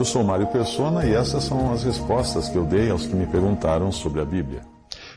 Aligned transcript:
Eu 0.00 0.04
sou 0.06 0.24
Mário 0.24 0.46
Persona 0.46 1.04
e 1.04 1.12
essas 1.12 1.44
são 1.44 1.74
as 1.74 1.84
respostas 1.84 2.48
que 2.48 2.56
eu 2.56 2.64
dei 2.64 2.88
aos 2.88 3.06
que 3.06 3.14
me 3.14 3.26
perguntaram 3.26 3.92
sobre 3.92 4.22
a 4.22 4.24
Bíblia. 4.24 4.62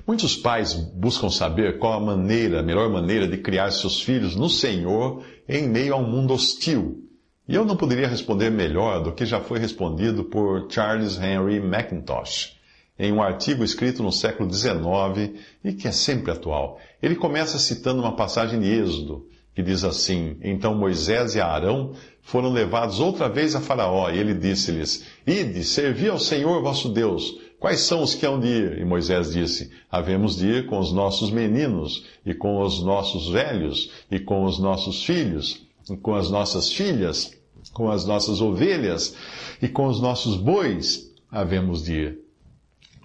Muitos 0.05 0.35
pais 0.35 0.73
buscam 0.73 1.29
saber 1.29 1.79
qual 1.79 1.93
a 1.93 1.99
maneira, 2.01 2.59
a 2.59 2.63
melhor 2.63 2.89
maneira 2.89 3.25
de 3.25 3.37
criar 3.37 3.71
seus 3.71 4.01
filhos 4.01 4.35
no 4.35 4.49
Senhor 4.49 5.23
em 5.47 5.69
meio 5.69 5.93
a 5.93 5.97
um 5.97 6.05
mundo 6.05 6.33
hostil. 6.33 7.01
E 7.47 7.55
eu 7.55 7.63
não 7.63 7.77
poderia 7.77 8.09
responder 8.09 8.49
melhor 8.49 9.01
do 9.01 9.13
que 9.13 9.25
já 9.25 9.39
foi 9.39 9.57
respondido 9.57 10.25
por 10.25 10.69
Charles 10.69 11.17
Henry 11.17 11.61
Mackintosh 11.61 12.57
em 12.99 13.13
um 13.13 13.23
artigo 13.23 13.63
escrito 13.63 14.03
no 14.03 14.11
século 14.11 14.53
XIX 14.53 15.39
e 15.63 15.71
que 15.71 15.87
é 15.87 15.93
sempre 15.93 16.33
atual. 16.33 16.77
Ele 17.01 17.15
começa 17.15 17.57
citando 17.57 18.01
uma 18.01 18.17
passagem 18.17 18.59
de 18.59 18.67
Êxodo, 18.67 19.25
que 19.55 19.63
diz 19.63 19.85
assim: 19.85 20.37
Então 20.41 20.75
Moisés 20.75 21.35
e 21.35 21.39
Arão 21.39 21.93
foram 22.23 22.51
levados 22.51 22.99
outra 22.99 23.27
vez 23.29 23.53
a 23.53 23.61
Faraó, 23.61 24.09
e 24.09 24.17
ele 24.17 24.33
disse-lhes: 24.33 25.05
Ide, 25.27 25.63
servi 25.63 26.07
ao 26.07 26.17
Senhor 26.17 26.61
vosso 26.61 26.89
Deus. 26.89 27.37
Quais 27.59 27.81
são 27.81 28.01
os 28.01 28.15
que 28.15 28.25
hão 28.25 28.39
de 28.39 28.47
ir? 28.47 28.79
E 28.79 28.85
Moisés 28.85 29.31
disse: 29.31 29.71
Havemos 29.91 30.37
de 30.37 30.47
ir 30.47 30.65
com 30.65 30.79
os 30.79 30.91
nossos 30.91 31.29
meninos, 31.29 32.05
e 32.25 32.33
com 32.33 32.61
os 32.61 32.81
nossos 32.83 33.29
velhos, 33.29 33.91
e 34.09 34.19
com 34.19 34.45
os 34.45 34.57
nossos 34.57 35.03
filhos, 35.03 35.65
e 35.89 35.97
com 35.97 36.15
as 36.15 36.29
nossas 36.29 36.71
filhas, 36.71 37.31
com 37.73 37.91
as 37.91 38.05
nossas 38.05 38.41
ovelhas, 38.41 39.15
e 39.61 39.67
com 39.67 39.87
os 39.87 40.01
nossos 40.01 40.35
bois, 40.35 41.13
havemos 41.29 41.83
de 41.83 41.93
ir. 41.93 42.19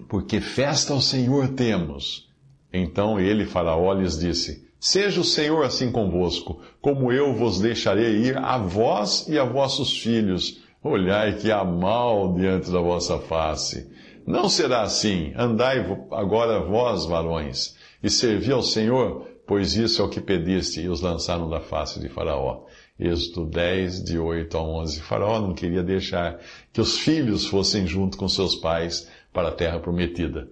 Porque 0.07 0.39
festa 0.41 0.93
ao 0.93 1.01
Senhor 1.01 1.49
temos. 1.49 2.29
Então 2.71 3.19
ele, 3.19 3.45
Faraó, 3.45 3.93
lhes 3.93 4.17
disse: 4.17 4.68
Seja 4.79 5.19
o 5.19 5.25
Senhor 5.25 5.65
assim 5.65 5.91
convosco, 5.91 6.61
como 6.79 7.11
eu 7.11 7.33
vos 7.33 7.59
deixarei 7.59 8.23
ir 8.23 8.37
a 8.37 8.57
vós 8.57 9.27
e 9.27 9.37
a 9.37 9.43
vossos 9.43 9.97
filhos. 9.97 10.61
Olhai 10.81 11.33
que 11.33 11.51
há 11.51 11.65
mal 11.65 12.33
diante 12.33 12.71
da 12.71 12.79
vossa 12.79 13.19
face. 13.19 13.91
Não 14.25 14.47
será 14.47 14.83
assim. 14.83 15.33
Andai 15.35 15.79
agora 16.11 16.61
vós, 16.61 17.05
varões, 17.05 17.75
e 18.01 18.09
servi 18.09 18.53
ao 18.53 18.61
Senhor, 18.61 19.27
pois 19.45 19.75
isso 19.75 20.01
é 20.01 20.05
o 20.05 20.09
que 20.09 20.21
pediste. 20.21 20.79
E 20.79 20.87
os 20.87 21.01
lançaram 21.01 21.49
da 21.49 21.59
face 21.59 21.99
de 21.99 22.07
Faraó. 22.07 22.63
Êxodo 22.97 23.45
10, 23.47 24.03
de 24.03 24.17
8 24.17 24.57
a 24.57 24.61
11. 24.61 25.01
Faraó 25.01 25.41
não 25.41 25.53
queria 25.53 25.83
deixar 25.83 26.39
que 26.71 26.79
os 26.79 26.99
filhos 26.99 27.45
fossem 27.45 27.85
junto 27.85 28.17
com 28.17 28.29
seus 28.29 28.55
pais 28.55 29.09
para 29.33 29.49
a 29.49 29.53
terra 29.53 29.79
prometida. 29.79 30.47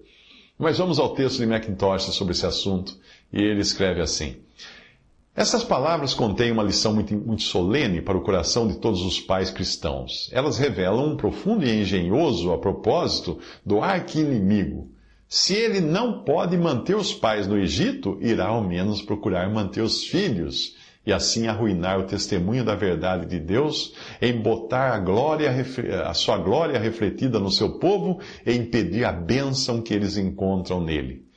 Mas 0.58 0.76
vamos 0.76 0.98
ao 0.98 1.14
texto 1.14 1.38
de 1.38 1.46
Macintosh 1.46 2.12
sobre 2.14 2.32
esse 2.32 2.44
assunto, 2.44 2.98
e 3.32 3.42
ele 3.42 3.60
escreve 3.60 4.00
assim. 4.00 4.36
Essas 5.38 5.62
palavras 5.62 6.14
contêm 6.14 6.50
uma 6.50 6.64
lição 6.64 6.92
muito, 6.92 7.14
muito, 7.14 7.44
solene 7.44 8.02
para 8.02 8.18
o 8.18 8.22
coração 8.22 8.66
de 8.66 8.78
todos 8.78 9.02
os 9.02 9.20
pais 9.20 9.50
cristãos. 9.52 10.28
Elas 10.32 10.58
revelam 10.58 11.12
um 11.12 11.16
profundo 11.16 11.64
e 11.64 11.80
engenhoso 11.80 12.52
a 12.52 12.58
propósito 12.58 13.38
do 13.64 13.80
arqui-inimigo. 13.80 14.90
Se 15.28 15.54
ele 15.54 15.80
não 15.80 16.24
pode 16.24 16.56
manter 16.56 16.96
os 16.96 17.14
pais 17.14 17.46
no 17.46 17.56
Egito, 17.56 18.18
irá 18.20 18.48
ao 18.48 18.64
menos 18.64 19.00
procurar 19.00 19.48
manter 19.48 19.82
os 19.82 20.02
filhos 20.02 20.74
e 21.06 21.12
assim 21.12 21.46
arruinar 21.46 22.00
o 22.00 22.04
testemunho 22.04 22.64
da 22.64 22.74
verdade 22.74 23.26
de 23.26 23.38
Deus, 23.38 23.94
embotar 24.20 24.92
a, 24.92 24.98
glória, 24.98 25.54
a 26.04 26.14
sua 26.14 26.36
glória 26.36 26.80
refletida 26.80 27.38
no 27.38 27.50
seu 27.50 27.78
povo 27.78 28.18
e 28.44 28.52
impedir 28.54 29.04
a 29.04 29.12
bênção 29.12 29.80
que 29.80 29.94
eles 29.94 30.16
encontram 30.16 30.82
nele. 30.82 31.27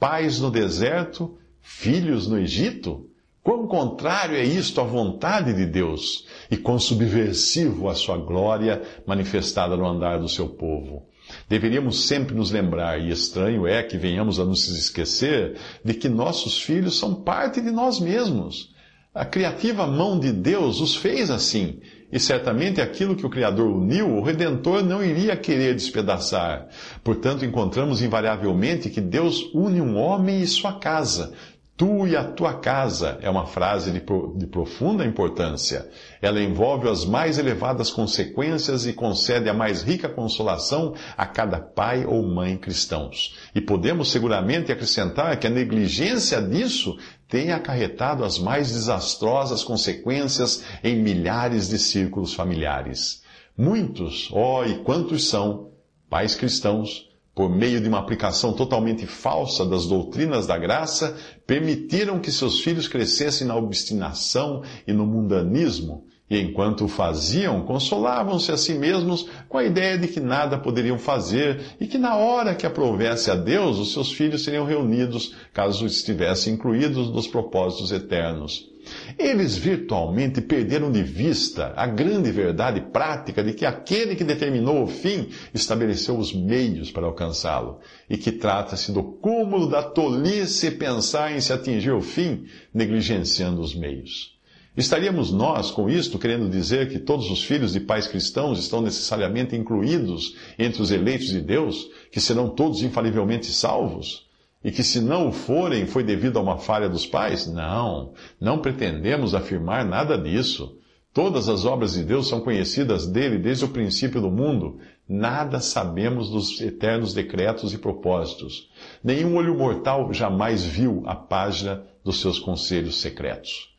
Pais 0.00 0.40
no 0.40 0.50
deserto, 0.50 1.38
filhos 1.60 2.26
no 2.26 2.38
Egito? 2.38 3.06
Quão 3.42 3.66
contrário 3.66 4.34
é 4.34 4.42
isto 4.42 4.80
à 4.80 4.84
vontade 4.84 5.52
de 5.52 5.66
Deus 5.66 6.26
e 6.50 6.56
quão 6.56 6.78
subversivo 6.78 7.86
a 7.86 7.94
sua 7.94 8.16
glória 8.16 8.80
manifestada 9.06 9.76
no 9.76 9.86
andar 9.86 10.18
do 10.18 10.28
seu 10.28 10.48
povo. 10.48 11.06
Deveríamos 11.48 12.06
sempre 12.06 12.34
nos 12.34 12.50
lembrar, 12.50 12.98
e 12.98 13.10
estranho 13.10 13.66
é 13.66 13.82
que 13.82 13.98
venhamos 13.98 14.40
a 14.40 14.44
nos 14.44 14.66
esquecer, 14.68 15.58
de 15.84 15.92
que 15.92 16.08
nossos 16.08 16.60
filhos 16.60 16.98
são 16.98 17.14
parte 17.14 17.60
de 17.60 17.70
nós 17.70 18.00
mesmos. 18.00 18.74
A 19.14 19.26
criativa 19.26 19.86
mão 19.86 20.18
de 20.18 20.32
Deus 20.32 20.80
os 20.80 20.96
fez 20.96 21.30
assim, 21.30 21.80
e 22.12 22.18
certamente 22.18 22.80
aquilo 22.80 23.14
que 23.14 23.26
o 23.26 23.30
Criador 23.30 23.70
uniu, 23.70 24.16
o 24.16 24.22
Redentor 24.22 24.82
não 24.82 25.02
iria 25.02 25.36
querer 25.36 25.74
despedaçar. 25.74 26.66
Portanto, 27.04 27.44
encontramos 27.44 28.02
invariavelmente 28.02 28.90
que 28.90 29.00
Deus 29.00 29.50
une 29.54 29.80
um 29.80 29.96
homem 29.96 30.40
e 30.40 30.46
sua 30.46 30.78
casa, 30.78 31.32
Tu 31.80 32.08
e 32.08 32.14
a 32.14 32.22
tua 32.22 32.52
casa 32.52 33.18
é 33.22 33.30
uma 33.30 33.46
frase 33.46 33.90
de, 33.90 34.02
de, 34.36 34.46
profunda 34.46 35.02
importância. 35.02 35.88
Ela 36.20 36.42
envolve 36.42 36.86
as 36.86 37.06
mais 37.06 37.38
elevadas 37.38 37.90
consequências 37.90 38.86
e 38.86 38.92
concede 38.92 39.48
a 39.48 39.54
mais 39.54 39.80
rica 39.82 40.06
consolação 40.06 40.94
a 41.16 41.24
cada 41.24 41.58
pai 41.58 42.04
ou 42.04 42.22
mãe 42.22 42.58
cristãos. 42.58 43.34
E 43.54 43.62
podemos 43.62 44.10
seguramente 44.10 44.70
acrescentar 44.70 45.38
que 45.38 45.46
a 45.46 45.50
negligência 45.50 46.42
disso 46.42 46.98
tem 47.30 47.52
acarretado 47.52 48.24
as 48.24 48.38
mais 48.38 48.72
desastrosas 48.72 49.62
consequências 49.62 50.64
em 50.82 50.96
milhares 50.96 51.68
de 51.68 51.78
círculos 51.78 52.34
familiares. 52.34 53.22
Muitos, 53.56 54.28
ó, 54.32 54.60
oh, 54.60 54.64
e 54.64 54.82
quantos 54.82 55.28
são, 55.28 55.70
pais 56.08 56.34
cristãos, 56.34 57.08
por 57.34 57.48
meio 57.48 57.80
de 57.80 57.88
uma 57.88 58.00
aplicação 58.00 58.52
totalmente 58.52 59.06
falsa 59.06 59.64
das 59.64 59.86
doutrinas 59.86 60.46
da 60.46 60.58
graça, 60.58 61.16
permitiram 61.46 62.18
que 62.18 62.32
seus 62.32 62.60
filhos 62.60 62.88
crescessem 62.88 63.46
na 63.46 63.54
obstinação 63.54 64.62
e 64.86 64.92
no 64.92 65.06
mundanismo, 65.06 66.04
e 66.30 66.38
enquanto 66.40 66.84
o 66.84 66.88
faziam, 66.88 67.62
consolavam-se 67.62 68.52
a 68.52 68.56
si 68.56 68.72
mesmos 68.74 69.26
com 69.48 69.58
a 69.58 69.64
ideia 69.64 69.98
de 69.98 70.06
que 70.06 70.20
nada 70.20 70.56
poderiam 70.56 70.96
fazer 70.96 71.60
e 71.80 71.88
que 71.88 71.98
na 71.98 72.14
hora 72.14 72.54
que 72.54 72.64
aprovesse 72.64 73.32
a 73.32 73.34
Deus, 73.34 73.78
os 73.78 73.92
seus 73.92 74.12
filhos 74.12 74.44
seriam 74.44 74.64
reunidos, 74.64 75.34
caso 75.52 75.84
estivessem 75.84 76.54
incluídos 76.54 77.10
nos 77.10 77.26
propósitos 77.26 77.90
eternos. 77.90 78.70
Eles 79.18 79.56
virtualmente 79.56 80.40
perderam 80.40 80.90
de 80.90 81.02
vista 81.02 81.72
a 81.76 81.86
grande 81.86 82.30
verdade 82.30 82.80
prática 82.92 83.42
de 83.42 83.52
que 83.52 83.66
aquele 83.66 84.16
que 84.16 84.24
determinou 84.24 84.84
o 84.84 84.86
fim 84.86 85.28
estabeleceu 85.52 86.16
os 86.16 86.32
meios 86.32 86.90
para 86.90 87.06
alcançá-lo, 87.06 87.80
e 88.08 88.16
que 88.16 88.32
trata-se 88.32 88.92
do 88.92 89.02
cúmulo 89.02 89.68
da 89.68 89.82
tolice 89.82 90.70
pensar 90.70 91.36
em 91.36 91.40
se 91.40 91.52
atingir 91.52 91.90
o 91.90 92.00
fim, 92.00 92.46
negligenciando 92.72 93.60
os 93.60 93.74
meios. 93.74 94.39
Estaríamos 94.76 95.32
nós, 95.32 95.70
com 95.70 95.90
isto, 95.90 96.18
querendo 96.18 96.48
dizer 96.48 96.88
que 96.88 96.98
todos 96.98 97.28
os 97.28 97.42
filhos 97.42 97.72
de 97.72 97.80
pais 97.80 98.06
cristãos 98.06 98.58
estão 98.60 98.80
necessariamente 98.80 99.56
incluídos 99.56 100.36
entre 100.56 100.80
os 100.80 100.92
eleitos 100.92 101.28
de 101.28 101.40
Deus, 101.40 101.90
que 102.12 102.20
serão 102.20 102.48
todos 102.48 102.82
infalivelmente 102.82 103.46
salvos? 103.46 104.28
E 104.62 104.70
que 104.70 104.84
se 104.84 105.00
não 105.00 105.28
o 105.28 105.32
forem, 105.32 105.86
foi 105.86 106.04
devido 106.04 106.38
a 106.38 106.42
uma 106.42 106.58
falha 106.58 106.88
dos 106.88 107.04
pais? 107.04 107.46
Não, 107.48 108.12
não 108.40 108.58
pretendemos 108.58 109.34
afirmar 109.34 109.84
nada 109.84 110.16
disso. 110.16 110.76
Todas 111.12 111.48
as 111.48 111.64
obras 111.64 111.94
de 111.94 112.04
Deus 112.04 112.28
são 112.28 112.40
conhecidas 112.40 113.06
dele 113.08 113.38
desde 113.38 113.64
o 113.64 113.70
princípio 113.70 114.20
do 114.20 114.30
mundo. 114.30 114.78
Nada 115.08 115.58
sabemos 115.58 116.30
dos 116.30 116.60
eternos 116.60 117.12
decretos 117.12 117.72
e 117.72 117.78
propósitos. 117.78 118.70
Nenhum 119.02 119.34
olho 119.34 119.58
mortal 119.58 120.12
jamais 120.12 120.64
viu 120.64 121.02
a 121.06 121.16
página 121.16 121.84
dos 122.04 122.20
seus 122.20 122.38
conselhos 122.38 123.00
secretos. 123.00 123.70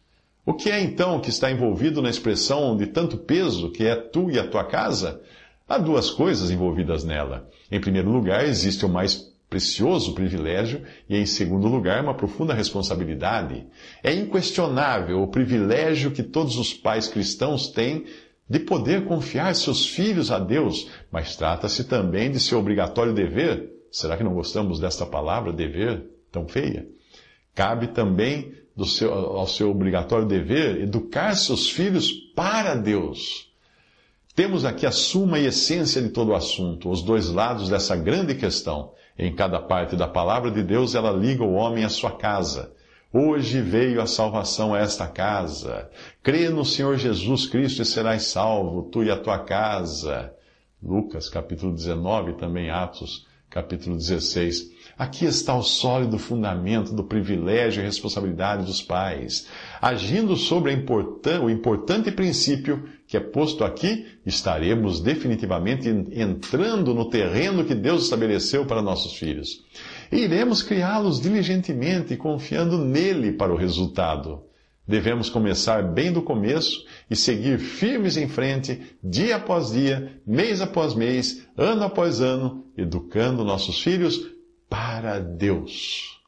O 0.43 0.53
que 0.53 0.71
é 0.71 0.81
então 0.81 1.19
que 1.19 1.29
está 1.29 1.51
envolvido 1.51 2.01
na 2.01 2.09
expressão 2.09 2.75
de 2.75 2.87
tanto 2.87 3.17
peso 3.17 3.71
que 3.71 3.85
é 3.85 3.95
tu 3.95 4.31
e 4.31 4.39
a 4.39 4.47
tua 4.47 4.63
casa? 4.63 5.21
Há 5.69 5.77
duas 5.77 6.09
coisas 6.09 6.49
envolvidas 6.49 7.03
nela. 7.03 7.47
Em 7.71 7.79
primeiro 7.79 8.09
lugar, 8.09 8.43
existe 8.45 8.83
o 8.83 8.89
mais 8.89 9.31
precioso 9.47 10.15
privilégio 10.15 10.81
e, 11.07 11.15
em 11.15 11.25
segundo 11.25 11.67
lugar, 11.67 12.01
uma 12.01 12.15
profunda 12.15 12.53
responsabilidade. 12.53 13.67
É 14.01 14.13
inquestionável 14.13 15.21
o 15.21 15.27
privilégio 15.27 16.11
que 16.11 16.23
todos 16.23 16.57
os 16.57 16.73
pais 16.73 17.07
cristãos 17.07 17.67
têm 17.67 18.05
de 18.49 18.59
poder 18.59 19.05
confiar 19.05 19.53
seus 19.53 19.85
filhos 19.85 20.31
a 20.31 20.39
Deus, 20.39 20.89
mas 21.11 21.35
trata-se 21.35 21.83
também 21.83 22.31
de 22.31 22.39
seu 22.39 22.57
obrigatório 22.57 23.13
dever. 23.13 23.69
Será 23.91 24.17
que 24.17 24.23
não 24.23 24.33
gostamos 24.33 24.79
desta 24.79 25.05
palavra, 25.05 25.53
dever, 25.53 26.03
tão 26.31 26.47
feia? 26.47 26.87
Cabe 27.53 27.87
também 27.87 28.53
do 28.75 28.85
seu, 28.85 29.13
ao 29.13 29.47
seu 29.47 29.69
obrigatório 29.69 30.27
dever, 30.27 30.81
educar 30.81 31.35
seus 31.35 31.69
filhos 31.69 32.11
para 32.11 32.75
Deus. 32.75 33.49
Temos 34.35 34.63
aqui 34.63 34.85
a 34.85 34.91
suma 34.91 35.39
e 35.39 35.45
essência 35.45 36.01
de 36.01 36.09
todo 36.09 36.29
o 36.29 36.35
assunto, 36.35 36.89
os 36.89 37.01
dois 37.01 37.29
lados 37.29 37.69
dessa 37.69 37.95
grande 37.95 38.35
questão. 38.35 38.93
Em 39.19 39.35
cada 39.35 39.59
parte 39.59 39.95
da 39.95 40.07
palavra 40.07 40.49
de 40.49 40.63
Deus, 40.63 40.95
ela 40.95 41.11
liga 41.11 41.43
o 41.43 41.53
homem 41.53 41.83
à 41.83 41.89
sua 41.89 42.11
casa. 42.11 42.73
Hoje 43.13 43.61
veio 43.61 44.01
a 44.01 44.07
salvação 44.07 44.73
a 44.73 44.79
esta 44.79 45.05
casa. 45.05 45.89
Crê 46.23 46.47
no 46.47 46.63
Senhor 46.63 46.97
Jesus 46.97 47.45
Cristo 47.45 47.81
e 47.81 47.85
serás 47.85 48.23
salvo, 48.23 48.83
tu 48.83 49.03
e 49.03 49.11
a 49.11 49.17
tua 49.17 49.39
casa. 49.39 50.33
Lucas 50.81 51.27
capítulo 51.27 51.73
19, 51.73 52.33
também 52.33 52.69
Atos 52.69 53.27
capítulo 53.51 53.97
16. 53.97 54.71
Aqui 54.97 55.25
está 55.25 55.53
o 55.53 55.61
sólido 55.61 56.17
fundamento 56.17 56.93
do 56.93 57.03
privilégio 57.03 57.81
e 57.81 57.85
responsabilidade 57.85 58.65
dos 58.65 58.81
pais. 58.81 59.47
Agindo 59.81 60.37
sobre 60.37 60.71
o 60.73 61.49
importante 61.49 62.11
princípio 62.11 62.87
que 63.05 63.17
é 63.17 63.19
posto 63.19 63.65
aqui, 63.65 64.05
estaremos 64.25 65.01
definitivamente 65.01 65.89
entrando 65.89 66.93
no 66.93 67.09
terreno 67.09 67.65
que 67.65 67.75
Deus 67.75 68.05
estabeleceu 68.05 68.65
para 68.65 68.81
nossos 68.81 69.15
filhos. 69.15 69.65
E 70.09 70.19
iremos 70.19 70.63
criá-los 70.63 71.19
diligentemente, 71.19 72.15
confiando 72.15 72.77
nele 72.77 73.33
para 73.33 73.51
o 73.51 73.57
resultado. 73.57 74.43
Devemos 74.87 75.29
começar 75.29 75.83
bem 75.83 76.11
do 76.11 76.21
começo 76.21 76.85
e 77.09 77.15
seguir 77.15 77.59
firmes 77.59 78.17
em 78.17 78.27
frente, 78.27 78.81
dia 79.03 79.35
após 79.35 79.71
dia, 79.71 80.19
mês 80.25 80.59
após 80.59 80.93
mês, 80.93 81.47
ano 81.55 81.83
após 81.83 82.19
ano, 82.19 82.65
educando 82.75 83.43
nossos 83.43 83.81
filhos 83.81 84.27
para 84.69 85.19
Deus. 85.19 86.19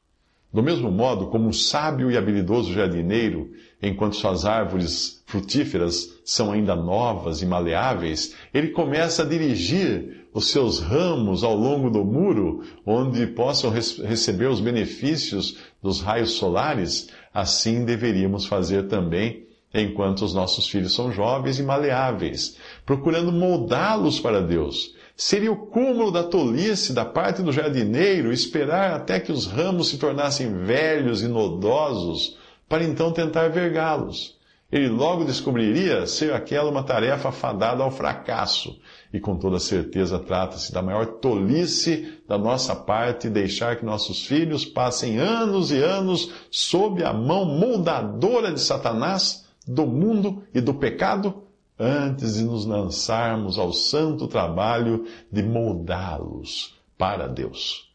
Do 0.53 0.61
mesmo 0.61 0.91
modo 0.91 1.27
como 1.27 1.47
um 1.47 1.53
sábio 1.53 2.11
e 2.11 2.17
habilidoso 2.17 2.71
jardineiro, 2.71 3.51
enquanto 3.83 4.15
suas 4.15 4.45
árvores 4.45 5.21
frutíferas 5.25 6.09
são 6.23 6.53
ainda 6.53 6.73
novas 6.73 7.41
e 7.41 7.45
maleáveis, 7.45 8.33
ele 8.53 8.69
começa 8.69 9.23
a 9.23 9.25
dirigir 9.25 10.25
os 10.33 10.49
seus 10.49 10.79
ramos 10.79 11.43
ao 11.43 11.53
longo 11.53 11.89
do 11.89 12.03
muro, 12.03 12.63
onde 12.85 13.27
possam 13.27 13.69
receber 13.69 14.47
os 14.47 14.61
benefícios 14.61 15.57
dos 15.81 15.99
raios 16.01 16.31
solares, 16.31 17.09
assim 17.33 17.83
deveríamos 17.83 18.45
fazer 18.45 18.87
também 18.87 19.43
enquanto 19.73 20.23
os 20.23 20.33
nossos 20.33 20.67
filhos 20.67 20.93
são 20.95 21.11
jovens 21.11 21.59
e 21.59 21.63
maleáveis, 21.63 22.57
procurando 22.85 23.31
moldá-los 23.31 24.19
para 24.19 24.39
Deus. 24.39 24.95
Seria 25.15 25.51
o 25.51 25.67
cúmulo 25.67 26.09
da 26.09 26.23
tolice 26.23 26.93
da 26.93 27.05
parte 27.05 27.41
do 27.41 27.51
jardineiro 27.51 28.31
esperar 28.31 28.93
até 28.93 29.19
que 29.19 29.31
os 29.31 29.45
ramos 29.45 29.89
se 29.89 29.97
tornassem 29.97 30.63
velhos 30.63 31.21
e 31.21 31.27
nodosos 31.27 32.37
para 32.67 32.83
então 32.83 33.11
tentar 33.11 33.49
vergá-los. 33.49 34.37
Ele 34.73 34.89
logo 34.89 35.23
descobriria 35.23 36.07
ser 36.07 36.33
aquela 36.33 36.71
uma 36.71 36.81
tarefa 36.81 37.31
fadada 37.31 37.83
ao 37.83 37.91
fracasso. 37.91 38.75
E 39.13 39.19
com 39.19 39.37
toda 39.37 39.59
certeza 39.59 40.17
trata-se 40.17 40.73
da 40.73 40.81
maior 40.81 41.05
tolice 41.05 42.17
da 42.27 42.39
nossa 42.39 42.75
parte 42.75 43.29
deixar 43.29 43.75
que 43.75 43.85
nossos 43.85 44.25
filhos 44.25 44.65
passem 44.65 45.19
anos 45.19 45.71
e 45.71 45.77
anos 45.77 46.31
sob 46.49 47.03
a 47.03 47.13
mão 47.13 47.45
moldadora 47.45 48.51
de 48.51 48.59
Satanás, 48.59 49.45
do 49.67 49.85
mundo 49.85 50.41
e 50.51 50.59
do 50.59 50.73
pecado, 50.73 51.43
antes 51.77 52.33
de 52.33 52.43
nos 52.43 52.65
lançarmos 52.65 53.59
ao 53.59 53.71
santo 53.71 54.27
trabalho 54.27 55.05
de 55.31 55.43
moldá-los 55.43 56.73
para 56.97 57.27
Deus. 57.27 57.92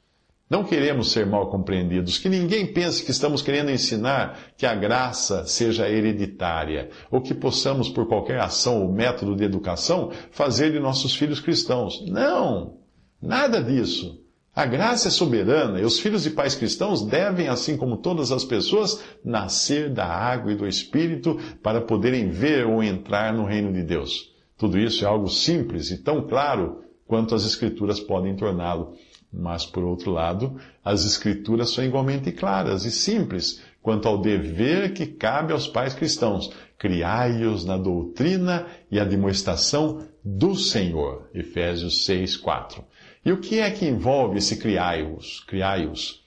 Não 0.48 0.64
queremos 0.64 1.12
ser 1.12 1.26
mal 1.26 1.50
compreendidos, 1.50 2.16
que 2.16 2.28
ninguém 2.28 2.72
pense 2.72 3.04
que 3.04 3.10
estamos 3.10 3.42
querendo 3.42 3.70
ensinar 3.70 4.38
que 4.56 4.64
a 4.64 4.74
graça 4.74 5.46
seja 5.46 5.88
hereditária, 5.88 6.88
ou 7.10 7.20
que 7.20 7.34
possamos, 7.34 7.90
por 7.90 8.08
qualquer 8.08 8.40
ação 8.40 8.80
ou 8.80 8.90
método 8.90 9.36
de 9.36 9.44
educação, 9.44 10.10
fazer 10.30 10.72
de 10.72 10.80
nossos 10.80 11.14
filhos 11.14 11.38
cristãos. 11.38 12.02
Não! 12.06 12.78
Nada 13.20 13.62
disso. 13.62 14.24
A 14.54 14.64
graça 14.64 15.08
é 15.08 15.10
soberana 15.10 15.80
e 15.80 15.84
os 15.84 16.00
filhos 16.00 16.22
de 16.24 16.30
pais 16.30 16.54
cristãos 16.54 17.02
devem, 17.02 17.46
assim 17.46 17.76
como 17.76 17.98
todas 17.98 18.32
as 18.32 18.44
pessoas, 18.44 19.00
nascer 19.24 19.92
da 19.92 20.06
água 20.06 20.50
e 20.50 20.56
do 20.56 20.66
Espírito 20.66 21.38
para 21.62 21.80
poderem 21.80 22.30
ver 22.30 22.66
ou 22.66 22.82
entrar 22.82 23.32
no 23.32 23.44
reino 23.44 23.72
de 23.72 23.82
Deus. 23.82 24.34
Tudo 24.56 24.78
isso 24.78 25.04
é 25.04 25.06
algo 25.06 25.28
simples 25.28 25.90
e 25.90 25.98
tão 25.98 26.26
claro 26.26 26.82
quanto 27.06 27.34
as 27.34 27.44
Escrituras 27.44 28.00
podem 28.00 28.34
torná-lo. 28.34 28.94
Mas, 29.32 29.66
por 29.66 29.84
outro 29.84 30.10
lado, 30.10 30.58
as 30.84 31.04
Escrituras 31.04 31.70
são 31.70 31.84
igualmente 31.84 32.32
claras 32.32 32.84
e 32.84 32.90
simples 32.90 33.62
quanto 33.82 34.08
ao 34.08 34.20
dever 34.20 34.92
que 34.94 35.06
cabe 35.06 35.52
aos 35.52 35.69
pais 35.69 35.94
cristãos. 35.94 36.50
Criai-os 36.78 37.64
na 37.64 37.76
doutrina 37.76 38.66
e 38.90 38.98
admoestação 38.98 40.06
do 40.25 40.54
Senhor. 40.54 41.28
Efésios 41.34 42.04
6, 42.04 42.36
4. 42.36 42.84
E 43.25 43.32
o 43.32 43.40
que 43.40 43.58
é 43.60 43.70
que 43.70 43.86
envolve 43.86 44.38
esse 44.38 44.56
criai-os? 44.56 45.40
Criai-os? 45.40 46.25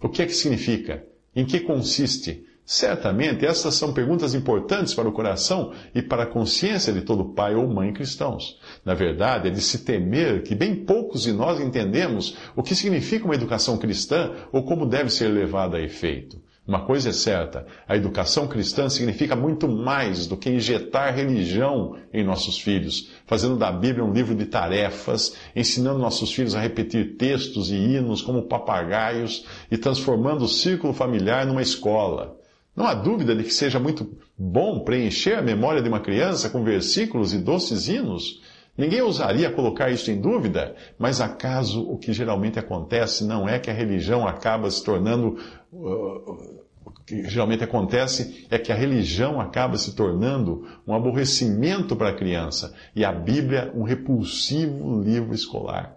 O 0.00 0.08
que 0.08 0.22
é 0.22 0.26
que 0.26 0.34
significa? 0.34 1.04
Em 1.34 1.44
que 1.44 1.60
consiste? 1.60 2.46
Certamente, 2.70 3.46
essas 3.46 3.76
são 3.76 3.94
perguntas 3.94 4.34
importantes 4.34 4.92
para 4.92 5.08
o 5.08 5.12
coração 5.12 5.72
e 5.94 6.02
para 6.02 6.24
a 6.24 6.26
consciência 6.26 6.92
de 6.92 7.00
todo 7.00 7.32
pai 7.32 7.54
ou 7.54 7.66
mãe 7.66 7.94
cristãos. 7.94 8.60
Na 8.84 8.92
verdade, 8.92 9.48
é 9.48 9.50
de 9.50 9.62
se 9.62 9.86
temer 9.86 10.42
que 10.42 10.54
bem 10.54 10.84
poucos 10.84 11.22
de 11.22 11.32
nós 11.32 11.58
entendemos 11.60 12.36
o 12.54 12.62
que 12.62 12.74
significa 12.74 13.24
uma 13.24 13.34
educação 13.34 13.78
cristã 13.78 14.32
ou 14.52 14.64
como 14.64 14.84
deve 14.84 15.08
ser 15.08 15.28
levada 15.28 15.78
a 15.78 15.80
efeito. 15.80 16.42
Uma 16.66 16.84
coisa 16.84 17.08
é 17.08 17.12
certa, 17.12 17.64
a 17.88 17.96
educação 17.96 18.46
cristã 18.46 18.90
significa 18.90 19.34
muito 19.34 19.66
mais 19.66 20.26
do 20.26 20.36
que 20.36 20.50
injetar 20.50 21.16
religião 21.16 21.96
em 22.12 22.22
nossos 22.22 22.58
filhos, 22.58 23.08
fazendo 23.24 23.56
da 23.56 23.72
Bíblia 23.72 24.04
um 24.04 24.12
livro 24.12 24.34
de 24.34 24.44
tarefas, 24.44 25.34
ensinando 25.56 25.98
nossos 25.98 26.30
filhos 26.30 26.54
a 26.54 26.60
repetir 26.60 27.16
textos 27.16 27.70
e 27.70 27.76
hinos 27.76 28.20
como 28.20 28.42
papagaios 28.42 29.46
e 29.70 29.78
transformando 29.78 30.44
o 30.44 30.48
círculo 30.48 30.92
familiar 30.92 31.46
numa 31.46 31.62
escola. 31.62 32.37
Não 32.78 32.86
há 32.86 32.94
dúvida 32.94 33.34
de 33.34 33.42
que 33.42 33.52
seja 33.52 33.80
muito 33.80 34.16
bom 34.38 34.84
preencher 34.84 35.34
a 35.34 35.42
memória 35.42 35.82
de 35.82 35.88
uma 35.88 35.98
criança 35.98 36.48
com 36.48 36.62
versículos 36.62 37.34
e 37.34 37.38
doces 37.38 37.88
hinos. 37.88 38.40
Ninguém 38.76 39.02
ousaria 39.02 39.50
colocar 39.50 39.90
isso 39.90 40.12
em 40.12 40.20
dúvida, 40.20 40.76
mas 40.96 41.20
acaso 41.20 41.82
o 41.82 41.98
que 41.98 42.12
geralmente 42.12 42.56
acontece 42.56 43.24
não 43.24 43.48
é 43.48 43.58
que 43.58 43.68
a 43.68 43.74
religião 43.74 44.28
acaba 44.28 44.70
se 44.70 44.84
tornando 44.84 45.36
uh, 45.72 46.62
que 47.04 47.28
geralmente 47.28 47.64
acontece 47.64 48.46
é 48.48 48.56
que 48.60 48.70
a 48.70 48.76
religião 48.76 49.40
acaba 49.40 49.76
se 49.76 49.96
tornando 49.96 50.64
um 50.86 50.94
aborrecimento 50.94 51.96
para 51.96 52.10
a 52.10 52.16
criança 52.16 52.72
e 52.94 53.04
a 53.04 53.10
Bíblia 53.10 53.72
um 53.74 53.82
repulsivo 53.82 55.02
livro 55.02 55.34
escolar. 55.34 55.96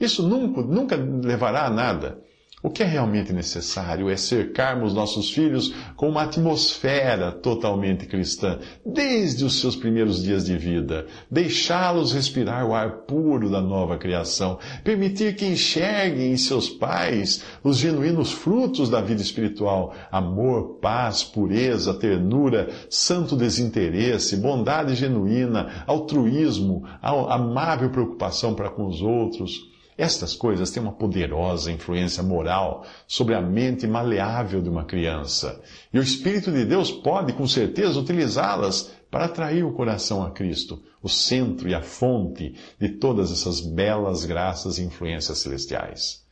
Isso 0.00 0.26
nunca, 0.26 0.62
nunca 0.62 0.96
levará 0.96 1.66
a 1.66 1.70
nada. 1.70 2.22
O 2.62 2.68
que 2.68 2.82
é 2.82 2.86
realmente 2.86 3.32
necessário 3.32 4.10
é 4.10 4.16
cercarmos 4.18 4.92
nossos 4.92 5.30
filhos 5.30 5.74
com 5.96 6.10
uma 6.10 6.24
atmosfera 6.24 7.32
totalmente 7.32 8.04
cristã, 8.04 8.58
desde 8.84 9.46
os 9.46 9.60
seus 9.60 9.74
primeiros 9.74 10.22
dias 10.22 10.44
de 10.44 10.58
vida, 10.58 11.06
deixá-los 11.30 12.12
respirar 12.12 12.66
o 12.66 12.74
ar 12.74 13.06
puro 13.06 13.48
da 13.48 13.62
nova 13.62 13.96
criação, 13.96 14.58
permitir 14.84 15.36
que 15.36 15.46
enxerguem 15.46 16.32
em 16.32 16.36
seus 16.36 16.68
pais 16.68 17.42
os 17.64 17.78
genuínos 17.78 18.30
frutos 18.30 18.90
da 18.90 19.00
vida 19.00 19.22
espiritual: 19.22 19.94
amor, 20.12 20.80
paz, 20.82 21.24
pureza, 21.24 21.94
ternura, 21.94 22.68
santo 22.90 23.36
desinteresse, 23.36 24.36
bondade 24.36 24.94
genuína, 24.94 25.84
altruísmo, 25.86 26.84
amável 27.00 27.88
preocupação 27.88 28.54
para 28.54 28.68
com 28.68 28.86
os 28.86 29.00
outros 29.00 29.70
estas 30.00 30.34
coisas 30.34 30.70
têm 30.70 30.82
uma 30.82 30.92
poderosa 30.92 31.70
influência 31.70 32.22
moral 32.22 32.84
sobre 33.06 33.34
a 33.34 33.40
mente 33.40 33.86
maleável 33.86 34.62
de 34.62 34.68
uma 34.68 34.84
criança. 34.84 35.60
E 35.92 35.98
o 35.98 36.02
Espírito 36.02 36.50
de 36.50 36.64
Deus 36.64 36.90
pode, 36.90 37.32
com 37.32 37.46
certeza, 37.46 38.00
utilizá-las 38.00 38.90
para 39.10 39.26
atrair 39.26 39.64
o 39.64 39.72
coração 39.72 40.22
a 40.22 40.30
Cristo, 40.30 40.82
o 41.02 41.08
centro 41.08 41.68
e 41.68 41.74
a 41.74 41.82
fonte 41.82 42.54
de 42.78 42.88
todas 42.88 43.30
essas 43.30 43.60
belas 43.60 44.24
graças 44.24 44.78
e 44.78 44.82
influências 44.82 45.38
celestiais. 45.38 46.24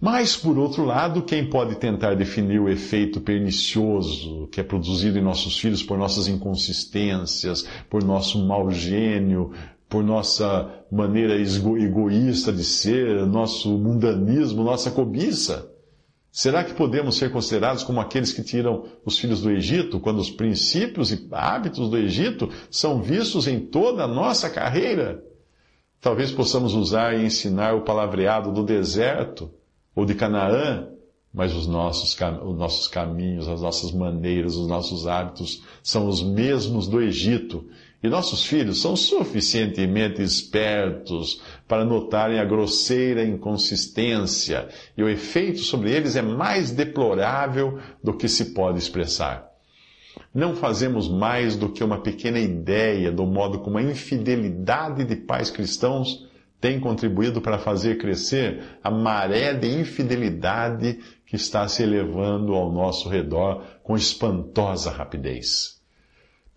Mas, 0.00 0.36
por 0.36 0.58
outro 0.58 0.84
lado, 0.84 1.22
quem 1.22 1.48
pode 1.48 1.76
tentar 1.76 2.16
definir 2.16 2.60
o 2.60 2.68
efeito 2.68 3.20
pernicioso 3.20 4.48
que 4.48 4.60
é 4.60 4.64
produzido 4.64 5.16
em 5.16 5.22
nossos 5.22 5.56
filhos 5.56 5.80
por 5.80 5.96
nossas 5.96 6.26
inconsistências, 6.26 7.64
por 7.88 8.02
nosso 8.02 8.44
mau 8.44 8.68
gênio, 8.68 9.52
por 9.92 10.02
nossa 10.02 10.70
maneira 10.90 11.36
egoísta 11.36 12.50
de 12.50 12.64
ser, 12.64 13.26
nosso 13.26 13.76
mundanismo, 13.76 14.64
nossa 14.64 14.90
cobiça? 14.90 15.70
Será 16.30 16.64
que 16.64 16.72
podemos 16.72 17.18
ser 17.18 17.30
considerados 17.30 17.84
como 17.84 18.00
aqueles 18.00 18.32
que 18.32 18.42
tiram 18.42 18.86
os 19.04 19.18
filhos 19.18 19.42
do 19.42 19.50
Egito, 19.50 20.00
quando 20.00 20.18
os 20.18 20.30
princípios 20.30 21.12
e 21.12 21.28
hábitos 21.30 21.90
do 21.90 21.98
Egito 21.98 22.48
são 22.70 23.02
vistos 23.02 23.46
em 23.46 23.60
toda 23.60 24.04
a 24.04 24.08
nossa 24.08 24.48
carreira? 24.48 25.22
Talvez 26.00 26.32
possamos 26.32 26.72
usar 26.72 27.14
e 27.14 27.26
ensinar 27.26 27.74
o 27.74 27.82
palavreado 27.82 28.50
do 28.50 28.64
deserto 28.64 29.50
ou 29.94 30.06
de 30.06 30.14
Canaã 30.14 30.88
mas 31.32 31.54
os 31.54 31.66
nossos, 31.66 32.14
os 32.44 32.58
nossos 32.58 32.88
caminhos, 32.88 33.48
as 33.48 33.62
nossas 33.62 33.90
maneiras, 33.90 34.54
os 34.54 34.68
nossos 34.68 35.06
hábitos 35.06 35.62
são 35.82 36.06
os 36.06 36.22
mesmos 36.22 36.86
do 36.86 37.00
Egito. 37.00 37.64
E 38.02 38.08
nossos 38.08 38.44
filhos 38.44 38.82
são 38.82 38.96
suficientemente 38.96 40.20
espertos 40.20 41.40
para 41.68 41.84
notarem 41.84 42.40
a 42.40 42.44
grosseira 42.44 43.24
inconsistência, 43.24 44.68
e 44.96 45.02
o 45.02 45.08
efeito 45.08 45.60
sobre 45.60 45.92
eles 45.92 46.16
é 46.16 46.22
mais 46.22 46.72
deplorável 46.72 47.78
do 48.02 48.12
que 48.12 48.28
se 48.28 48.46
pode 48.46 48.78
expressar. 48.78 49.48
Não 50.34 50.56
fazemos 50.56 51.08
mais 51.08 51.56
do 51.56 51.68
que 51.68 51.84
uma 51.84 52.00
pequena 52.00 52.40
ideia 52.40 53.12
do 53.12 53.24
modo 53.24 53.60
como 53.60 53.78
a 53.78 53.82
infidelidade 53.82 55.04
de 55.04 55.14
pais 55.14 55.50
cristãos 55.50 56.26
tem 56.60 56.80
contribuído 56.80 57.40
para 57.40 57.58
fazer 57.58 57.98
crescer 57.98 58.62
a 58.82 58.90
maré 58.90 59.52
de 59.52 59.68
infidelidade 59.68 60.98
que 61.26 61.36
está 61.36 61.66
se 61.68 61.82
elevando 61.82 62.54
ao 62.54 62.70
nosso 62.72 63.08
redor 63.08 63.64
com 63.82 63.96
espantosa 63.96 64.90
rapidez. 64.90 65.81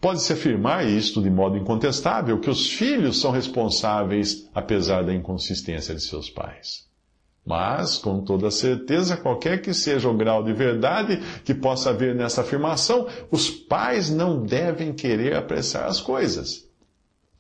Pode-se 0.06 0.34
afirmar 0.34 0.86
isto 0.86 1.20
de 1.20 1.32
modo 1.32 1.58
incontestável, 1.58 2.40
que 2.40 2.48
os 2.48 2.70
filhos 2.70 3.20
são 3.20 3.32
responsáveis 3.32 4.48
apesar 4.54 5.04
da 5.04 5.12
inconsistência 5.12 5.96
de 5.96 6.02
seus 6.02 6.30
pais. 6.30 6.86
Mas, 7.44 7.98
com 7.98 8.24
toda 8.24 8.52
certeza, 8.52 9.18
qualquer 9.18 9.64
que 9.64 9.74
seja 9.74 10.08
o 10.08 10.16
grau 10.16 10.44
de 10.44 10.54
verdade 10.54 11.20
que 11.44 11.56
possa 11.56 11.90
haver 11.90 12.14
nessa 12.14 12.42
afirmação, 12.42 13.08
os 13.32 13.50
pais 13.50 14.12
não 14.12 14.46
devem 14.46 14.94
querer 14.94 15.36
apressar 15.36 15.88
as 15.88 16.00
coisas. 16.00 16.70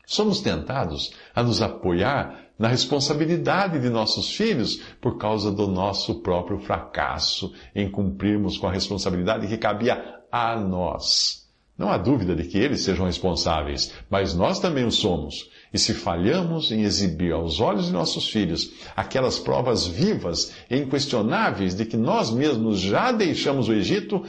Somos 0.04 0.42
tentados 0.42 1.14
a 1.36 1.44
nos 1.44 1.62
apoiar 1.62 2.48
na 2.58 2.68
responsabilidade 2.68 3.80
de 3.80 3.92
nossos 3.92 4.36
filhos 4.36 4.82
por 5.00 5.20
causa 5.20 5.52
do 5.52 5.68
nosso 5.68 6.16
próprio 6.24 6.58
fracasso 6.58 7.54
em 7.76 7.92
cumprirmos 7.92 8.58
com 8.58 8.66
a 8.66 8.72
responsabilidade 8.72 9.46
que 9.46 9.56
cabia 9.56 10.16
a 10.32 10.56
nós. 10.60 11.45
Não 11.78 11.90
há 11.90 11.98
dúvida 11.98 12.34
de 12.36 12.46
que 12.46 12.58
eles 12.58 12.82
sejam 12.82 13.06
responsáveis, 13.06 13.92
mas 14.10 14.34
nós 14.34 14.60
também 14.60 14.86
o 14.86 14.92
somos. 14.92 15.50
E 15.74 15.78
se 15.78 15.94
falhamos 15.94 16.72
em 16.72 16.84
exibir 16.84 17.34
aos 17.34 17.60
olhos 17.60 17.88
de 17.88 17.92
nossos 17.92 18.30
filhos 18.30 18.72
aquelas 18.96 19.38
provas 19.38 19.86
vivas 19.86 20.54
e 20.70 20.78
inquestionáveis 20.78 21.76
de 21.76 21.86
que 21.86 21.98
nós 21.98 22.32
mesmos 22.32 22.80
já 22.80 23.12
deixamos 23.12 23.68
o 23.68 23.74
Egito 23.74 24.24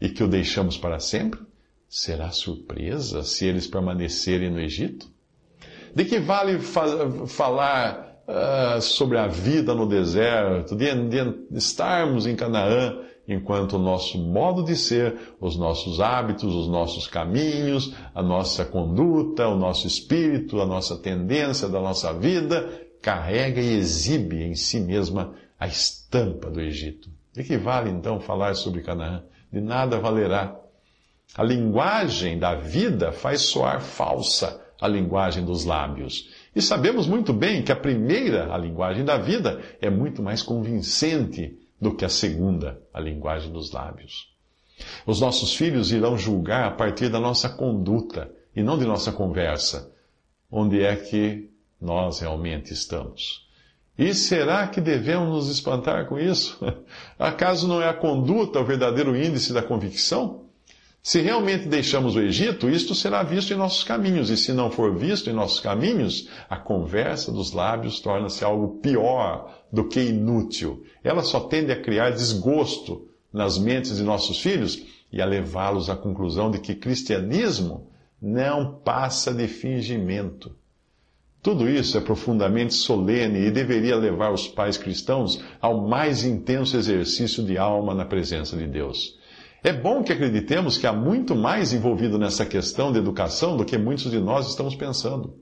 e 0.00 0.08
que 0.08 0.22
o 0.22 0.28
deixamos 0.28 0.78
para 0.78 1.00
sempre, 1.00 1.40
será 1.88 2.30
surpresa 2.30 3.24
se 3.24 3.46
eles 3.46 3.66
permanecerem 3.66 4.50
no 4.50 4.60
Egito? 4.60 5.10
De 5.94 6.04
que 6.04 6.20
vale 6.20 6.60
fa 6.60 7.26
falar 7.26 8.22
uh, 8.28 8.80
sobre 8.80 9.18
a 9.18 9.26
vida 9.26 9.74
no 9.74 9.86
deserto, 9.86 10.76
de, 10.76 10.86
de 10.94 11.58
estarmos 11.58 12.26
em 12.26 12.36
Canaã, 12.36 12.96
enquanto 13.32 13.74
o 13.74 13.78
nosso 13.78 14.18
modo 14.18 14.62
de 14.62 14.76
ser, 14.76 15.34
os 15.40 15.56
nossos 15.56 16.00
hábitos, 16.00 16.54
os 16.54 16.68
nossos 16.68 17.06
caminhos, 17.06 17.94
a 18.14 18.22
nossa 18.22 18.64
conduta, 18.64 19.48
o 19.48 19.56
nosso 19.56 19.86
espírito, 19.86 20.60
a 20.60 20.66
nossa 20.66 20.96
tendência 20.96 21.68
da 21.68 21.80
nossa 21.80 22.12
vida, 22.12 22.82
carrega 23.00 23.60
e 23.60 23.76
exibe 23.76 24.42
em 24.42 24.54
si 24.54 24.80
mesma 24.80 25.34
a 25.58 25.66
estampa 25.66 26.50
do 26.50 26.60
Egito. 26.60 27.08
De 27.32 27.42
que 27.42 27.56
vale 27.56 27.90
então 27.90 28.20
falar 28.20 28.54
sobre 28.54 28.82
Canaã? 28.82 29.22
De 29.52 29.60
nada 29.60 29.98
valerá. 29.98 30.56
A 31.34 31.42
linguagem 31.42 32.38
da 32.38 32.54
vida 32.54 33.10
faz 33.10 33.42
soar 33.42 33.80
falsa 33.80 34.60
a 34.82 34.88
linguagem 34.88 35.44
dos 35.44 35.64
lábios. 35.64 36.28
E 36.54 36.60
sabemos 36.60 37.06
muito 37.06 37.32
bem 37.32 37.62
que 37.62 37.70
a 37.70 37.76
primeira, 37.76 38.52
a 38.52 38.58
linguagem 38.58 39.04
da 39.04 39.16
vida, 39.16 39.60
é 39.80 39.88
muito 39.88 40.20
mais 40.20 40.42
convincente 40.42 41.56
do 41.82 41.92
que 41.92 42.04
a 42.04 42.08
segunda, 42.08 42.80
a 42.94 43.00
linguagem 43.00 43.52
dos 43.52 43.72
lábios. 43.72 44.32
Os 45.04 45.20
nossos 45.20 45.52
filhos 45.52 45.90
irão 45.90 46.16
julgar 46.16 46.68
a 46.68 46.70
partir 46.70 47.08
da 47.08 47.18
nossa 47.18 47.48
conduta 47.48 48.30
e 48.54 48.62
não 48.62 48.78
de 48.78 48.86
nossa 48.86 49.10
conversa, 49.10 49.92
onde 50.48 50.80
é 50.80 50.94
que 50.94 51.50
nós 51.80 52.20
realmente 52.20 52.72
estamos. 52.72 53.48
E 53.98 54.14
será 54.14 54.68
que 54.68 54.80
devemos 54.80 55.28
nos 55.28 55.48
espantar 55.48 56.06
com 56.06 56.20
isso? 56.20 56.56
Acaso 57.18 57.66
não 57.66 57.82
é 57.82 57.88
a 57.88 57.94
conduta 57.94 58.60
o 58.60 58.64
verdadeiro 58.64 59.16
índice 59.16 59.52
da 59.52 59.60
convicção? 59.60 60.44
Se 61.04 61.20
realmente 61.20 61.66
deixamos 61.66 62.14
o 62.14 62.20
Egito, 62.20 62.70
isto 62.70 62.94
será 62.94 63.24
visto 63.24 63.52
em 63.52 63.56
nossos 63.56 63.82
caminhos, 63.82 64.30
e 64.30 64.36
se 64.36 64.52
não 64.52 64.70
for 64.70 64.96
visto 64.96 65.28
em 65.28 65.32
nossos 65.32 65.58
caminhos, 65.58 66.28
a 66.48 66.56
conversa 66.56 67.32
dos 67.32 67.50
lábios 67.50 67.98
torna-se 67.98 68.44
algo 68.44 68.78
pior 68.80 69.64
do 69.72 69.88
que 69.88 70.00
inútil. 70.00 70.84
Ela 71.02 71.24
só 71.24 71.40
tende 71.40 71.72
a 71.72 71.82
criar 71.82 72.10
desgosto 72.10 73.08
nas 73.32 73.58
mentes 73.58 73.96
de 73.96 74.04
nossos 74.04 74.40
filhos 74.40 74.80
e 75.12 75.20
a 75.20 75.26
levá-los 75.26 75.90
à 75.90 75.96
conclusão 75.96 76.52
de 76.52 76.60
que 76.60 76.72
cristianismo 76.72 77.90
não 78.20 78.72
passa 78.84 79.34
de 79.34 79.48
fingimento. 79.48 80.54
Tudo 81.42 81.68
isso 81.68 81.98
é 81.98 82.00
profundamente 82.00 82.74
solene 82.74 83.40
e 83.40 83.50
deveria 83.50 83.96
levar 83.96 84.32
os 84.32 84.46
pais 84.46 84.76
cristãos 84.76 85.42
ao 85.60 85.88
mais 85.88 86.24
intenso 86.24 86.76
exercício 86.76 87.42
de 87.42 87.58
alma 87.58 87.92
na 87.92 88.04
presença 88.04 88.56
de 88.56 88.68
Deus. 88.68 89.20
É 89.64 89.72
bom 89.72 90.02
que 90.02 90.12
acreditemos 90.12 90.76
que 90.76 90.88
há 90.88 90.92
muito 90.92 91.36
mais 91.36 91.72
envolvido 91.72 92.18
nessa 92.18 92.44
questão 92.44 92.90
de 92.90 92.98
educação 92.98 93.56
do 93.56 93.64
que 93.64 93.78
muitos 93.78 94.10
de 94.10 94.18
nós 94.18 94.48
estamos 94.48 94.74
pensando. 94.74 95.36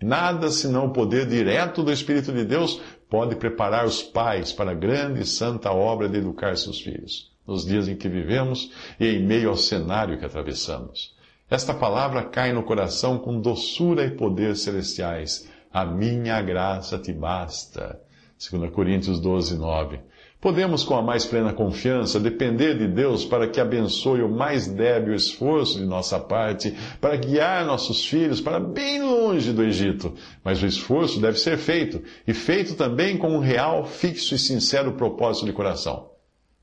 Nada 0.00 0.50
senão 0.50 0.86
o 0.86 0.92
poder 0.92 1.26
direto 1.26 1.82
do 1.82 1.92
Espírito 1.92 2.32
de 2.32 2.44
Deus 2.44 2.80
pode 3.10 3.36
preparar 3.36 3.84
os 3.84 4.02
pais 4.02 4.52
para 4.52 4.70
a 4.70 4.74
grande 4.74 5.20
e 5.20 5.26
santa 5.26 5.70
obra 5.70 6.08
de 6.08 6.16
educar 6.16 6.56
seus 6.56 6.80
filhos, 6.80 7.30
nos 7.46 7.66
dias 7.66 7.88
em 7.88 7.96
que 7.96 8.08
vivemos 8.08 8.72
e 8.98 9.06
em 9.06 9.26
meio 9.26 9.50
ao 9.50 9.56
cenário 9.56 10.18
que 10.18 10.24
atravessamos. 10.24 11.14
Esta 11.50 11.74
palavra 11.74 12.22
cai 12.22 12.52
no 12.52 12.62
coração 12.62 13.18
com 13.18 13.38
doçura 13.38 14.04
e 14.04 14.10
poder 14.10 14.56
celestiais. 14.56 15.46
A 15.70 15.84
minha 15.84 16.40
graça 16.40 16.98
te 16.98 17.12
basta. 17.12 18.00
2 18.50 18.70
Coríntios 18.70 19.20
12, 19.20 19.58
9. 19.58 20.00
Podemos, 20.40 20.84
com 20.84 20.94
a 20.94 21.02
mais 21.02 21.24
plena 21.24 21.52
confiança, 21.52 22.20
depender 22.20 22.78
de 22.78 22.86
Deus 22.86 23.24
para 23.24 23.48
que 23.48 23.60
abençoe 23.60 24.22
o 24.22 24.28
mais 24.28 24.68
débil 24.68 25.12
esforço 25.12 25.78
de 25.78 25.84
nossa 25.84 26.20
parte, 26.20 26.76
para 27.00 27.16
guiar 27.16 27.66
nossos 27.66 28.06
filhos 28.06 28.40
para 28.40 28.60
bem 28.60 29.02
longe 29.02 29.52
do 29.52 29.64
Egito. 29.64 30.14
Mas 30.44 30.62
o 30.62 30.66
esforço 30.66 31.20
deve 31.20 31.40
ser 31.40 31.58
feito, 31.58 32.00
e 32.24 32.32
feito 32.32 32.76
também 32.76 33.18
com 33.18 33.30
um 33.30 33.40
real, 33.40 33.84
fixo 33.84 34.36
e 34.36 34.38
sincero 34.38 34.92
propósito 34.92 35.46
de 35.46 35.52
coração. 35.52 36.08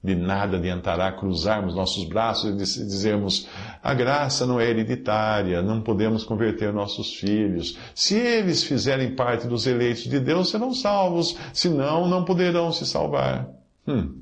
De 0.02 0.16
nada 0.16 0.56
adiantará 0.56 1.12
cruzarmos 1.12 1.76
nossos 1.76 2.06
braços 2.06 2.52
e 2.52 2.56
dizermos: 2.56 3.50
a 3.84 3.94
graça 3.94 4.46
não 4.46 4.58
é 4.58 4.70
hereditária, 4.70 5.62
não 5.62 5.82
podemos 5.82 6.24
converter 6.24 6.72
nossos 6.72 7.16
filhos. 7.16 7.78
Se 7.94 8.16
eles 8.16 8.64
fizerem 8.64 9.16
parte 9.16 9.48
dos 9.48 9.68
eleitos 9.68 10.04
de 10.04 10.20
Deus, 10.20 10.50
serão 10.50 10.74
salvos, 10.74 11.36
senão, 11.52 12.08
não 12.08 12.24
poderão 12.24 12.72
se 12.72 12.86
salvar. 12.86 13.50
Hum, 13.88 14.22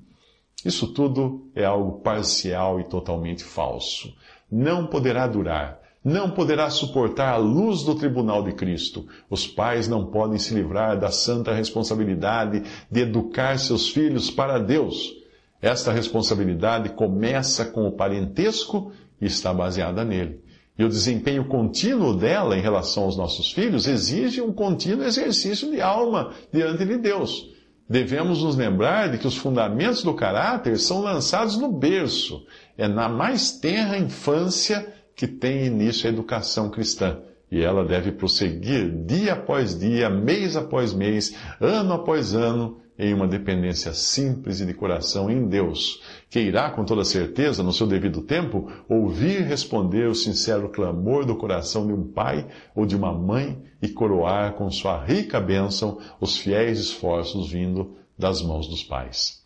isso 0.65 0.88
tudo 0.88 1.50
é 1.53 1.65
algo 1.65 2.00
parcial 2.00 2.79
e 2.79 2.86
totalmente 2.86 3.43
falso. 3.43 4.13
Não 4.50 4.88
poderá 4.88 5.27
durar. 5.27 5.82
Não 6.03 6.32
poderá 6.32 6.70
suportar 6.70 7.34
a 7.34 7.38
luz 7.38 7.84
do 7.84 7.96
tribunal 7.96 8.43
de 8.43 8.51
Cristo. 8.53 9.08
Os 9.29 9.48
pais 9.48 9.88
não 9.88 10.08
podem 10.08 10.38
se 10.38 10.53
livrar 10.53 11.00
da 11.00 11.12
santa 11.12 11.53
responsabilidade 11.53 12.63
de 12.91 13.01
educar 13.01 13.58
seus 13.58 13.89
filhos 13.89 14.29
para 14.29 14.60
Deus. 14.60 15.13
Esta 15.62 15.93
responsabilidade 15.93 16.89
começa 16.89 17.63
com 17.63 17.88
o 17.88 17.93
parentesco 17.93 18.91
e 19.22 19.25
está 19.25 19.53
baseada 19.53 20.03
nele. 20.03 20.41
E 20.77 20.84
o 20.84 20.89
desempenho 20.89 21.46
contínuo 21.46 22.13
dela 22.13 22.58
em 22.58 22.62
relação 22.62 23.03
aos 23.03 23.15
nossos 23.15 23.51
filhos 23.53 23.88
exige 23.88 24.41
um 24.41 24.51
contínuo 24.51 25.05
exercício 25.05 25.72
de 25.72 25.79
alma 25.79 26.34
diante 26.51 26.86
de 26.86 26.98
Deus 26.98 27.52
devemos 27.90 28.44
nos 28.44 28.56
lembrar 28.56 29.10
de 29.10 29.18
que 29.18 29.28
os 29.28 29.38
fundamentos 29.38 30.04
do 30.04 30.13
caráter 30.13 30.78
são 30.78 31.02
lançados 31.02 31.58
no 31.58 31.72
berço. 31.72 32.46
É 32.78 32.88
na 32.88 33.10
mais 33.10 33.52
tenra 33.52 33.98
infância 33.98 34.94
que 35.16 35.28
tem 35.28 35.66
início 35.66 36.08
a 36.08 36.13
educação 36.13 36.70
cristã. 36.70 37.20
E 37.52 37.62
ela 37.62 37.86
deve 37.86 38.12
prosseguir 38.12 38.90
dia 39.06 39.34
após 39.34 39.78
dia, 39.78 40.10
mês 40.10 40.56
após 40.56 40.92
mês, 40.92 41.36
ano 41.62 41.94
após 41.94 42.34
ano, 42.34 42.80
em 42.97 43.13
uma 43.13 43.27
dependência 43.27 43.93
simples 43.93 44.59
e 44.59 44.65
de 44.65 44.73
coração 44.73 45.29
em 45.29 45.47
Deus, 45.47 46.01
que 46.29 46.39
irá, 46.39 46.69
com 46.69 46.85
toda 46.85 47.03
certeza, 47.03 47.63
no 47.63 47.73
seu 47.73 47.88
devido 47.88 48.21
tempo, 48.21 48.71
ouvir 48.88 49.41
responder 49.41 50.07
o 50.07 50.15
sincero 50.15 50.69
clamor 50.69 51.25
do 51.25 51.35
coração 51.35 51.88
de 51.88 51.93
um 51.93 52.03
pai 52.03 52.47
ou 52.75 52.85
de 52.85 52.95
uma 52.95 53.12
mãe 53.12 53.57
e 53.81 53.89
coroar 53.89 54.53
com 54.53 54.69
sua 54.69 55.03
rica 55.03 55.39
bênção 55.39 55.97
os 56.21 56.38
fiéis 56.38 56.79
esforços 56.79 57.51
vindo 57.51 57.95
das 58.17 58.41
mãos 58.41 58.67
dos 58.67 58.83
pais. 58.83 59.43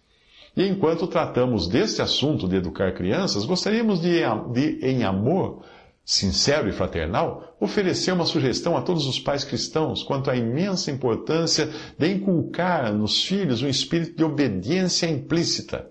E 0.56 0.68
enquanto 0.68 1.08
tratamos 1.08 1.68
deste 1.68 2.02
assunto 2.02 2.48
de 2.48 2.56
educar 2.56 2.92
crianças, 2.94 3.46
gostaríamos 3.46 4.02
de, 4.02 4.22
de 4.52 4.86
em 4.86 5.04
amor, 5.04 5.62
sincero 6.10 6.70
e 6.70 6.72
fraternal, 6.72 7.54
oferecer 7.60 8.14
uma 8.14 8.26
sugestão 8.26 8.78
a 8.78 8.82
todos 8.82 9.06
os 9.06 9.20
pais 9.20 9.44
cristãos 9.44 10.04
quanto 10.04 10.32
à 10.32 10.38
imensa 10.38 10.90
importância 10.90 11.70
de 12.00 12.14
inculcar 12.14 12.94
nos 12.94 13.26
filhos 13.26 13.62
um 13.62 13.68
espírito 13.68 14.16
de 14.16 14.24
obediência 14.24 15.06
implícita, 15.06 15.86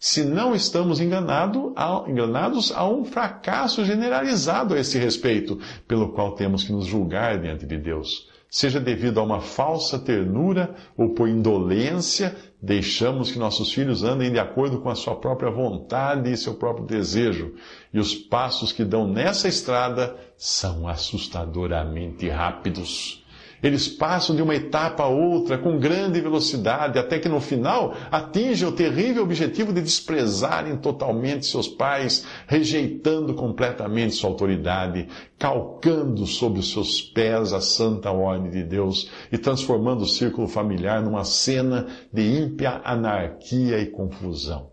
se 0.00 0.24
não 0.24 0.54
estamos 0.54 1.00
enganado, 1.00 1.74
enganados 2.06 2.72
a 2.72 2.88
um 2.88 3.04
fracasso 3.04 3.84
generalizado 3.84 4.72
a 4.72 4.80
esse 4.80 4.96
respeito, 4.96 5.60
pelo 5.86 6.12
qual 6.12 6.32
temos 6.32 6.64
que 6.64 6.72
nos 6.72 6.86
julgar 6.86 7.38
diante 7.38 7.66
de 7.66 7.76
Deus. 7.76 8.26
Seja 8.50 8.80
devido 8.80 9.20
a 9.20 9.22
uma 9.22 9.40
falsa 9.42 9.98
ternura 9.98 10.74
ou 10.96 11.10
por 11.10 11.28
indolência, 11.28 12.34
deixamos 12.62 13.30
que 13.30 13.38
nossos 13.38 13.72
filhos 13.72 14.02
andem 14.02 14.32
de 14.32 14.38
acordo 14.38 14.80
com 14.80 14.88
a 14.88 14.94
sua 14.94 15.14
própria 15.16 15.50
vontade 15.50 16.32
e 16.32 16.36
seu 16.36 16.54
próprio 16.54 16.86
desejo. 16.86 17.54
E 17.92 17.98
os 17.98 18.14
passos 18.14 18.72
que 18.72 18.84
dão 18.84 19.06
nessa 19.06 19.48
estrada 19.48 20.16
são 20.36 20.88
assustadoramente 20.88 22.26
rápidos. 22.28 23.22
Eles 23.62 23.88
passam 23.88 24.36
de 24.36 24.42
uma 24.42 24.54
etapa 24.54 25.02
a 25.02 25.08
outra 25.08 25.58
com 25.58 25.78
grande 25.78 26.20
velocidade, 26.20 26.98
até 26.98 27.18
que 27.18 27.28
no 27.28 27.40
final 27.40 27.94
atingem 28.10 28.68
o 28.68 28.72
terrível 28.72 29.22
objetivo 29.24 29.72
de 29.72 29.80
desprezarem 29.80 30.76
totalmente 30.76 31.46
seus 31.46 31.66
pais, 31.66 32.24
rejeitando 32.46 33.34
completamente 33.34 34.14
sua 34.14 34.30
autoridade, 34.30 35.08
calcando 35.38 36.24
sobre 36.26 36.60
os 36.60 36.70
seus 36.70 37.02
pés 37.02 37.52
a 37.52 37.60
santa 37.60 38.10
ordem 38.12 38.50
de 38.50 38.62
Deus 38.62 39.10
e 39.32 39.38
transformando 39.38 40.02
o 40.02 40.08
círculo 40.08 40.46
familiar 40.46 41.02
numa 41.02 41.24
cena 41.24 41.86
de 42.12 42.22
ímpia 42.22 42.80
anarquia 42.84 43.80
e 43.80 43.86
confusão. 43.86 44.70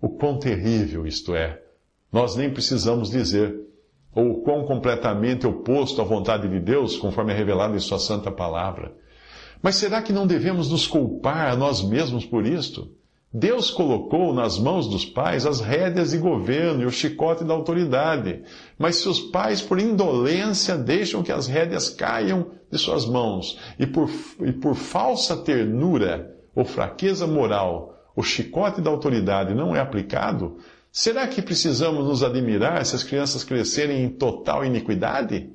O 0.00 0.10
quão 0.10 0.38
terrível 0.38 1.06
isto 1.06 1.34
é! 1.34 1.62
Nós 2.12 2.36
nem 2.36 2.50
precisamos 2.50 3.10
dizer 3.10 3.65
ou 4.16 4.40
quão 4.40 4.64
completamente 4.64 5.46
oposto 5.46 6.00
à 6.00 6.04
vontade 6.04 6.48
de 6.48 6.58
Deus, 6.58 6.96
conforme 6.96 7.34
é 7.34 7.36
revelado 7.36 7.76
em 7.76 7.80
Sua 7.80 7.98
Santa 7.98 8.30
Palavra. 8.30 8.94
Mas 9.62 9.76
será 9.76 10.00
que 10.00 10.12
não 10.12 10.26
devemos 10.26 10.70
nos 10.70 10.86
culpar 10.86 11.52
a 11.52 11.56
nós 11.56 11.82
mesmos 11.82 12.24
por 12.24 12.46
isto? 12.46 12.90
Deus 13.30 13.70
colocou 13.70 14.32
nas 14.32 14.58
mãos 14.58 14.88
dos 14.88 15.04
pais 15.04 15.44
as 15.44 15.60
rédeas 15.60 16.12
de 16.12 16.18
governo 16.18 16.82
e 16.82 16.86
o 16.86 16.90
chicote 16.90 17.44
da 17.44 17.52
autoridade. 17.52 18.42
Mas 18.78 18.96
se 18.96 19.08
os 19.08 19.20
pais, 19.20 19.60
por 19.60 19.78
indolência, 19.78 20.78
deixam 20.78 21.22
que 21.22 21.30
as 21.30 21.46
rédeas 21.46 21.90
caiam 21.90 22.52
de 22.72 22.78
suas 22.78 23.04
mãos 23.04 23.58
e 23.78 23.86
por, 23.86 24.08
e 24.40 24.52
por 24.52 24.74
falsa 24.74 25.36
ternura 25.36 26.34
ou 26.54 26.64
fraqueza 26.64 27.26
moral, 27.26 27.94
o 28.16 28.22
chicote 28.22 28.80
da 28.80 28.88
autoridade 28.88 29.54
não 29.54 29.76
é 29.76 29.80
aplicado, 29.80 30.56
Será 30.98 31.26
que 31.26 31.42
precisamos 31.42 32.06
nos 32.06 32.22
admirar 32.22 32.82
se 32.86 32.96
as 32.96 33.02
crianças 33.02 33.44
crescerem 33.44 34.02
em 34.02 34.08
total 34.08 34.64
iniquidade? 34.64 35.50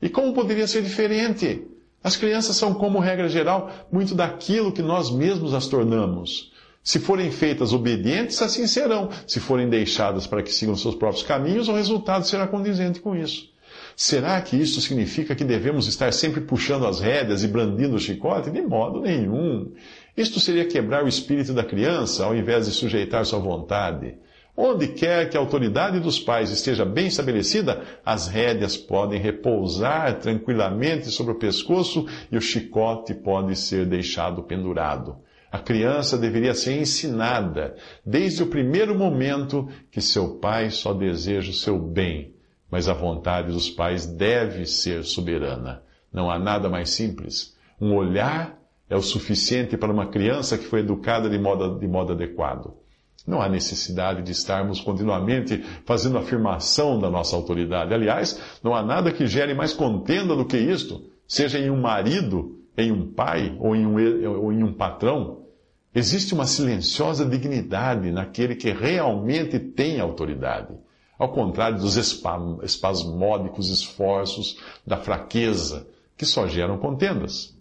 E 0.00 0.08
como 0.08 0.32
poderia 0.32 0.66
ser 0.66 0.80
diferente? 0.82 1.66
As 2.02 2.16
crianças 2.16 2.56
são, 2.56 2.72
como 2.72 2.98
regra 2.98 3.28
geral, 3.28 3.70
muito 3.92 4.14
daquilo 4.14 4.72
que 4.72 4.80
nós 4.80 5.10
mesmos 5.10 5.52
as 5.52 5.66
tornamos. 5.66 6.50
Se 6.82 6.98
forem 6.98 7.30
feitas 7.30 7.74
obedientes, 7.74 8.40
assim 8.40 8.66
serão. 8.66 9.10
Se 9.26 9.38
forem 9.38 9.68
deixadas 9.68 10.26
para 10.26 10.42
que 10.42 10.50
sigam 10.50 10.74
seus 10.74 10.94
próprios 10.94 11.26
caminhos, 11.26 11.68
o 11.68 11.74
resultado 11.74 12.26
será 12.26 12.46
condizente 12.46 12.98
com 12.98 13.14
isso. 13.14 13.50
Será 13.94 14.40
que 14.40 14.56
isso 14.56 14.80
significa 14.80 15.34
que 15.34 15.44
devemos 15.44 15.86
estar 15.86 16.10
sempre 16.10 16.40
puxando 16.40 16.86
as 16.86 17.00
rédeas 17.00 17.44
e 17.44 17.48
brandindo 17.48 17.96
o 17.96 18.00
chicote? 18.00 18.50
De 18.50 18.62
modo 18.62 19.02
nenhum. 19.02 19.74
Isto 20.16 20.40
seria 20.40 20.64
quebrar 20.64 21.04
o 21.04 21.08
espírito 21.08 21.52
da 21.52 21.62
criança 21.62 22.24
ao 22.24 22.34
invés 22.34 22.64
de 22.64 22.72
sujeitar 22.72 23.26
sua 23.26 23.40
vontade. 23.40 24.14
Onde 24.56 24.88
quer 24.88 25.28
que 25.28 25.36
a 25.36 25.40
autoridade 25.40 26.00
dos 26.00 26.18
pais 26.18 26.50
esteja 26.50 26.82
bem 26.82 27.08
estabelecida, 27.08 27.82
as 28.02 28.26
rédeas 28.26 28.74
podem 28.74 29.20
repousar 29.20 30.18
tranquilamente 30.18 31.10
sobre 31.10 31.32
o 31.32 31.38
pescoço 31.38 32.06
e 32.32 32.38
o 32.38 32.40
chicote 32.40 33.12
pode 33.12 33.54
ser 33.54 33.84
deixado 33.84 34.42
pendurado. 34.42 35.16
A 35.52 35.58
criança 35.58 36.16
deveria 36.16 36.54
ser 36.54 36.80
ensinada 36.80 37.76
desde 38.04 38.42
o 38.42 38.46
primeiro 38.46 38.94
momento 38.94 39.68
que 39.90 40.00
seu 40.00 40.38
pai 40.38 40.70
só 40.70 40.94
deseja 40.94 41.50
o 41.50 41.54
seu 41.54 41.78
bem, 41.78 42.34
mas 42.70 42.88
a 42.88 42.94
vontade 42.94 43.52
dos 43.52 43.68
pais 43.68 44.06
deve 44.06 44.64
ser 44.64 45.04
soberana. 45.04 45.82
Não 46.10 46.30
há 46.30 46.38
nada 46.38 46.68
mais 46.70 46.90
simples. 46.90 47.54
Um 47.78 47.94
olhar 47.94 48.58
é 48.88 48.96
o 48.96 49.02
suficiente 49.02 49.76
para 49.76 49.92
uma 49.92 50.06
criança 50.06 50.56
que 50.56 50.64
foi 50.64 50.80
educada 50.80 51.28
de 51.28 51.38
modo, 51.38 51.78
de 51.78 51.86
modo 51.86 52.12
adequado. 52.12 52.85
Não 53.26 53.42
há 53.42 53.48
necessidade 53.48 54.22
de 54.22 54.30
estarmos 54.30 54.80
continuamente 54.80 55.64
fazendo 55.84 56.16
afirmação 56.16 56.98
da 56.98 57.10
nossa 57.10 57.34
autoridade. 57.34 57.92
Aliás, 57.92 58.40
não 58.62 58.74
há 58.74 58.82
nada 58.82 59.10
que 59.10 59.26
gere 59.26 59.52
mais 59.52 59.72
contenda 59.72 60.36
do 60.36 60.44
que 60.44 60.56
isto, 60.56 61.02
seja 61.26 61.58
em 61.58 61.68
um 61.68 61.80
marido, 61.80 62.60
em 62.78 62.92
um 62.92 63.12
pai 63.12 63.56
ou 63.58 63.74
em 63.74 63.84
um, 63.84 64.40
ou 64.40 64.52
em 64.52 64.62
um 64.62 64.72
patrão. 64.72 65.44
Existe 65.92 66.34
uma 66.34 66.46
silenciosa 66.46 67.24
dignidade 67.24 68.12
naquele 68.12 68.54
que 68.54 68.70
realmente 68.70 69.58
tem 69.58 69.98
autoridade, 69.98 70.74
ao 71.18 71.32
contrário 71.32 71.78
dos 71.78 71.96
espasmódicos 71.96 73.70
esforços 73.70 74.60
da 74.86 74.98
fraqueza, 74.98 75.88
que 76.16 76.26
só 76.26 76.46
geram 76.46 76.78
contendas. 76.78 77.56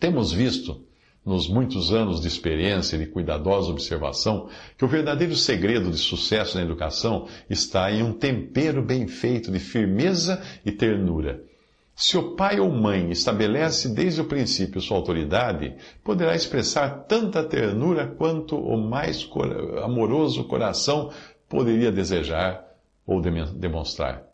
Temos 0.00 0.32
visto 0.32 0.82
nos 1.24 1.48
muitos 1.48 1.92
anos 1.92 2.20
de 2.20 2.28
experiência 2.28 2.96
e 2.96 3.00
de 3.00 3.06
cuidadosa 3.06 3.70
observação, 3.70 4.48
que 4.76 4.84
o 4.84 4.88
verdadeiro 4.88 5.36
segredo 5.36 5.90
de 5.90 5.98
sucesso 5.98 6.56
na 6.56 6.64
educação 6.64 7.26
está 7.48 7.92
em 7.92 8.02
um 8.02 8.12
tempero 8.12 8.82
bem 8.82 9.06
feito 9.06 9.50
de 9.50 9.58
firmeza 9.58 10.42
e 10.64 10.72
ternura. 10.72 11.42
Se 11.94 12.16
o 12.16 12.34
pai 12.34 12.58
ou 12.58 12.70
mãe 12.70 13.10
estabelece 13.10 13.90
desde 13.90 14.22
o 14.22 14.24
princípio 14.24 14.80
sua 14.80 14.96
autoridade, 14.96 15.74
poderá 16.02 16.34
expressar 16.34 17.04
tanta 17.04 17.44
ternura 17.44 18.06
quanto 18.06 18.56
o 18.56 18.78
mais 18.78 19.28
amoroso 19.84 20.44
coração 20.44 21.10
poderia 21.46 21.92
desejar 21.92 22.64
ou 23.06 23.20
demonstrar. 23.20 24.29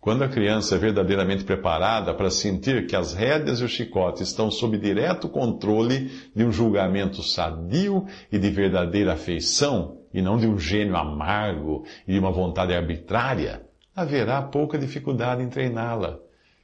Quando 0.00 0.24
a 0.24 0.28
criança 0.28 0.76
é 0.76 0.78
verdadeiramente 0.78 1.44
preparada 1.44 2.14
para 2.14 2.30
sentir 2.30 2.86
que 2.86 2.96
as 2.96 3.12
rédeas 3.12 3.60
e 3.60 3.64
o 3.64 3.68
chicote 3.68 4.22
estão 4.22 4.50
sob 4.50 4.78
direto 4.78 5.28
controle 5.28 6.10
de 6.34 6.42
um 6.42 6.50
julgamento 6.50 7.22
sadio 7.22 8.06
e 8.32 8.38
de 8.38 8.48
verdadeira 8.48 9.12
afeição, 9.12 9.98
e 10.14 10.22
não 10.22 10.38
de 10.38 10.46
um 10.46 10.58
gênio 10.58 10.96
amargo 10.96 11.84
e 12.08 12.14
de 12.14 12.18
uma 12.18 12.32
vontade 12.32 12.72
arbitrária, 12.72 13.62
haverá 13.94 14.40
pouca 14.40 14.78
dificuldade 14.78 15.42
em 15.42 15.50
treiná-la. 15.50 16.18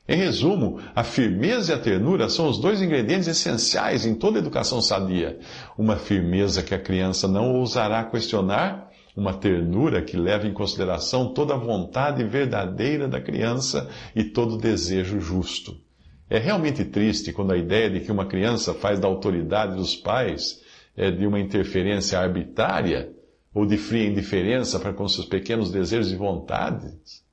Em 0.09 0.17
resumo, 0.17 0.81
a 0.95 1.05
firmeza 1.05 1.73
e 1.73 1.75
a 1.75 1.79
ternura 1.79 2.31
são 2.31 2.49
os 2.49 2.59
dois 2.59 2.81
ingredientes 2.81 3.29
essenciais 3.29 4.07
em 4.07 4.15
toda 4.15 4.39
educação 4.39 4.81
sadia. 4.81 5.39
Uma 5.77 5.97
firmeza 5.97 6.63
que 6.63 6.75
a 6.75 6.79
criança 6.79 7.29
não 7.29 7.57
ousará 7.57 8.03
questionar 8.05 8.89
uma 9.17 9.33
ternura 9.33 10.03
que 10.03 10.17
leva 10.17 10.47
em 10.47 10.53
consideração 10.53 11.33
toda 11.33 11.55
a 11.55 11.59
vontade 11.59 12.23
verdadeira 12.23 13.09
da 13.09 13.21
criança 13.21 13.89
e 14.15 14.23
todo 14.23 14.57
o 14.57 14.59
desejo 14.59 15.19
justo. 15.19 15.81
É 16.29 16.39
realmente 16.39 16.85
triste 16.85 17.33
quando 17.33 17.53
a 17.53 17.57
ideia 17.57 17.89
de 17.89 18.01
que 18.01 18.13
uma 18.13 18.27
criança 18.27 18.75
faz 18.75 19.01
da 19.01 19.09
autoridade 19.09 19.75
dos 19.75 19.97
pais 19.97 20.63
é 20.95 21.11
de 21.11 21.27
uma 21.27 21.41
interferência 21.41 22.19
arbitrária 22.19 23.11
ou 23.55 23.65
de 23.65 23.79
fria 23.79 24.07
indiferença 24.07 24.79
para 24.79 24.93
com 24.93 25.09
seus 25.09 25.27
pequenos 25.27 25.71
desejos 25.71 26.13
e 26.13 26.17
vontades. 26.17 27.25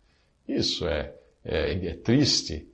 Isso 0.48 0.88
é, 0.88 1.14
é, 1.44 1.74
é 1.74 1.94
triste 1.96 2.68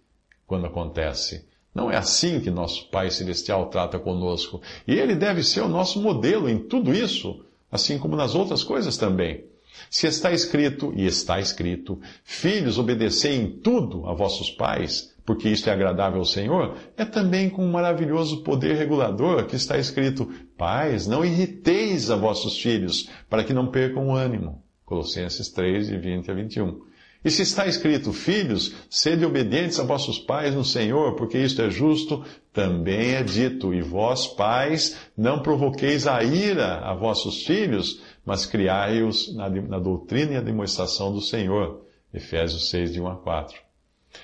quando 0.46 0.68
acontece. 0.68 1.48
Não 1.74 1.90
é 1.90 1.96
assim 1.96 2.40
que 2.42 2.52
nosso 2.52 2.90
Pai 2.90 3.10
Celestial 3.10 3.70
trata 3.70 3.98
conosco. 3.98 4.62
E 4.88 4.94
Ele 4.94 5.16
deve 5.16 5.42
ser 5.44 5.62
o 5.62 5.68
nosso 5.68 6.02
modelo 6.02 6.50
em 6.50 6.60
tudo 6.60 6.94
isso 6.94 7.46
assim 7.72 7.98
como 7.98 8.16
nas 8.16 8.36
outras 8.36 8.64
coisas 8.64 8.98
também. 8.98 9.44
Se 9.90 10.08
está 10.08 10.32
escrito, 10.32 10.94
e 10.96 11.06
está 11.06 11.40
escrito, 11.40 12.00
filhos, 12.24 12.78
obedecei 12.78 13.36
em 13.36 13.50
tudo 13.50 14.08
a 14.08 14.14
vossos 14.14 14.52
pais, 14.52 15.14
porque 15.26 15.48
isto 15.50 15.70
é 15.70 15.74
agradável 15.74 16.20
ao 16.20 16.26
Senhor, 16.26 16.76
é 16.98 17.06
também 17.06 17.50
com 17.50 17.64
um 17.64 17.72
maravilhoso 17.72 18.44
poder 18.44 18.76
regulador 18.76 19.46
que 19.46 19.56
está 19.56 19.78
escrito, 19.78 20.28
pais, 20.58 21.08
não 21.08 21.24
irriteis 21.24 22.10
a 22.10 22.16
vossos 22.16 22.60
filhos, 22.60 23.10
para 23.30 23.44
que 23.44 23.54
não 23.54 23.68
percam 23.68 24.08
o 24.08 24.16
ânimo. 24.16 24.64
Colossenses 24.86 25.50
3, 25.50 25.88
de 25.88 25.98
20 25.98 26.32
a 26.32 26.34
21. 26.34 26.89
E 27.24 27.30
se 27.30 27.42
está 27.42 27.68
escrito, 27.68 28.14
filhos, 28.14 28.74
sede 28.90 29.26
obedientes 29.26 29.78
a 29.78 29.84
vossos 29.84 30.18
pais 30.18 30.56
no 30.56 30.64
Senhor, 30.64 31.16
porque 31.16 31.38
isto 31.38 31.62
é 31.62 31.70
justo, 31.70 32.24
também 32.54 33.16
é 33.16 33.24
dito, 33.24 33.74
e 33.74 33.82
vós, 33.82 34.26
pais, 34.26 34.98
não 35.18 35.42
provoqueis 35.42 36.08
a 36.08 36.24
ira 36.24 36.78
a 36.78 36.94
vossos 36.94 37.46
filhos, 37.46 38.02
mas 38.26 38.46
criai-os 38.46 39.36
na, 39.36 39.50
na, 39.50 39.80
doutrina 39.80 40.34
e 40.34 40.38
a 40.38 40.42
demonstração 40.42 41.12
do 41.12 41.22
Senhor. 41.22 41.86
Efésios 42.14 42.70
6, 42.70 42.94
de 42.94 43.02
1 43.02 43.08
a 43.08 43.16
4. 43.18 43.60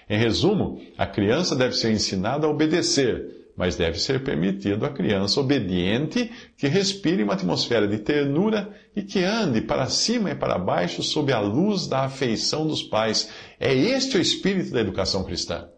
Em 0.09 0.17
resumo, 0.17 0.81
a 0.97 1.05
criança 1.05 1.55
deve 1.55 1.75
ser 1.75 1.91
ensinada 1.91 2.47
a 2.47 2.49
obedecer, 2.49 3.44
mas 3.55 3.75
deve 3.75 3.99
ser 3.99 4.23
permitido 4.23 4.85
à 4.85 4.89
criança 4.89 5.39
obediente 5.39 6.29
que 6.57 6.67
respire 6.67 7.23
uma 7.23 7.33
atmosfera 7.33 7.87
de 7.87 7.99
ternura 7.99 8.69
e 8.95 9.01
que 9.01 9.23
ande 9.23 9.61
para 9.61 9.87
cima 9.87 10.31
e 10.31 10.35
para 10.35 10.57
baixo 10.57 11.01
sob 11.01 11.31
a 11.31 11.39
luz 11.39 11.87
da 11.87 12.05
afeição 12.05 12.67
dos 12.67 12.83
pais. 12.83 13.29
É 13.59 13.73
este 13.73 14.17
o 14.17 14.21
espírito 14.21 14.71
da 14.71 14.81
educação 14.81 15.23
cristã. 15.23 15.69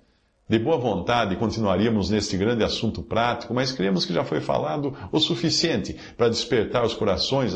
De 0.50 0.58
boa 0.58 0.78
vontade, 0.78 1.36
continuaríamos 1.36 2.10
neste 2.10 2.38
grande 2.38 2.64
assunto 2.64 3.04
prático, 3.04 3.54
mas 3.54 3.74
cremos 3.74 4.06
que 4.06 4.14
já 4.14 4.24
foi 4.24 4.40
falado 4.40 4.96
o 5.12 5.20
suficiente 5.20 5.94
para 6.16 6.30
despertar 6.30 6.86
os 6.86 6.94
corações, 6.94 7.54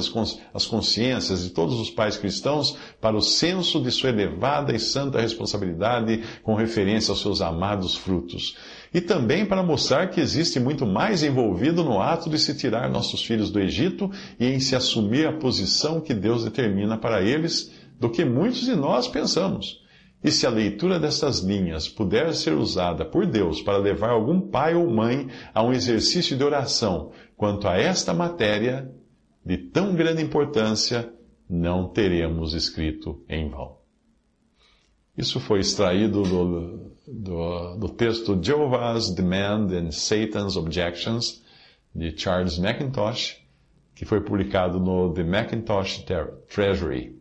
as 0.54 0.66
consciências 0.66 1.42
de 1.42 1.52
todos 1.52 1.80
os 1.80 1.90
pais 1.90 2.18
cristãos 2.18 2.76
para 3.00 3.16
o 3.16 3.22
senso 3.22 3.82
de 3.82 3.90
sua 3.92 4.10
elevada 4.10 4.76
e 4.76 4.80
santa 4.80 5.22
responsabilidade 5.22 6.22
com 6.44 6.54
referência 6.54 7.14
aos 7.14 7.22
seus 7.22 7.40
amados 7.40 7.96
frutos. 7.96 8.58
E 8.94 9.00
também 9.00 9.46
para 9.46 9.64
mostrar 9.64 10.10
que 10.10 10.20
existe 10.20 10.60
muito 10.60 10.86
mais 10.86 11.24
envolvido 11.24 11.86
no 11.86 12.02
ato 12.02 12.30
de 12.30 12.38
se 12.38 12.54
tirar 12.58 12.90
nossos 12.90 13.24
filhos 13.24 13.50
do 13.50 13.62
Egito 13.62 14.12
e 14.38 14.48
em 14.48 14.60
se 14.60 14.76
assumir 14.76 15.26
a 15.26 15.32
posição 15.32 16.02
que 16.02 16.14
Deus 16.14 16.44
determina 16.44 16.98
para 16.98 17.22
eles 17.22 17.72
do 17.98 18.10
que 18.10 18.26
muitos 18.26 18.66
de 18.66 18.76
nós 18.76 19.08
pensamos. 19.08 19.80
E 20.24 20.32
se 20.32 20.46
a 20.46 20.50
leitura 20.50 21.00
dessas 21.00 21.40
linhas 21.40 21.88
puder 21.88 22.34
ser 22.34 22.54
usada 22.54 23.04
por 23.04 23.26
Deus 23.26 23.62
para 23.62 23.78
levar 23.78 24.12
algum 24.12 24.40
pai 24.40 24.76
ou 24.76 24.90
mãe 24.90 25.30
a 25.54 25.64
um 25.64 25.74
exercício 25.74 26.38
de 26.38 26.44
oração 26.44 27.12
quanto 27.36 27.68
a 27.68 27.76
esta 27.76 28.14
matéria 28.14 28.94
de 29.44 29.58
tão 29.58 29.96
grande 29.96 30.22
importância, 30.22 31.12
não 31.50 31.90
teremos 31.90 32.54
escrito 32.54 33.24
em 33.28 33.50
vão. 33.50 33.78
Isso 35.18 35.40
foi 35.40 35.60
extraído 35.60 36.24
do, 36.24 36.94
do, 37.08 37.76
do 37.78 37.90
texto 37.90 38.40
Jehovah's 38.42 39.10
Demand 39.10 39.68
and 39.74 39.92
Satan's 39.92 40.56
Objections, 40.56 41.42
de 41.94 42.18
Charles 42.18 42.58
McIntosh, 42.58 43.38
que 43.94 44.06
foi 44.06 44.22
publicado 44.22 44.80
no 44.80 45.14
The 45.14 45.24
Macintosh 45.24 46.06
Treasury. 46.48 47.21